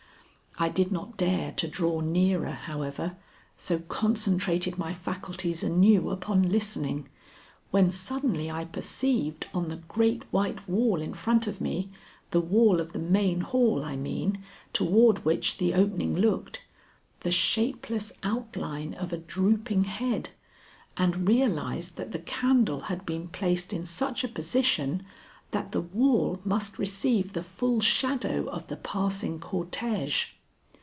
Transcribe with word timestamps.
I 0.59 0.67
did 0.69 0.91
not 0.91 1.15
dare 1.17 1.53
to 1.53 1.67
draw 1.67 2.01
nearer, 2.01 2.51
however, 2.51 3.15
so 3.57 3.79
concentrated 3.79 4.77
my 4.77 4.91
faculties 4.93 5.63
anew 5.63 6.09
upon 6.11 6.51
listening, 6.51 7.07
when 7.71 7.89
suddenly 7.89 8.51
I 8.51 8.65
perceived 8.65 9.47
on 9.53 9.69
the 9.69 9.77
great 9.77 10.23
white 10.31 10.67
wall 10.69 11.01
in 11.01 11.13
front 11.15 11.47
of 11.47 11.61
me 11.61 11.89
the 12.31 12.41
wall 12.41 12.79
of 12.81 12.91
the 12.91 12.99
main 12.99 13.39
hall, 13.41 13.83
I 13.85 13.95
mean, 13.95 14.43
toward 14.73 15.23
which 15.25 15.57
the 15.57 15.73
opening 15.73 16.15
looked 16.15 16.61
the 17.21 17.31
shapeless 17.31 18.11
outline 18.21 18.93
of 18.95 19.11
a 19.13 19.17
drooping 19.17 19.85
head, 19.85 20.29
and 20.97 21.27
realized 21.29 21.95
that 21.95 22.11
the 22.11 22.19
candle 22.19 22.81
had 22.81 23.03
been 23.05 23.29
placed 23.29 23.71
in 23.71 23.85
such 23.85 24.23
a 24.23 24.27
position 24.27 25.03
that 25.51 25.71
the 25.71 25.81
wall 25.81 26.39
must 26.43 26.77
receive 26.77 27.31
the 27.33 27.41
full 27.41 27.79
shadow 27.79 28.47
of 28.49 28.67
the 28.67 28.75
passing 28.77 29.39
cortège. 29.39 30.33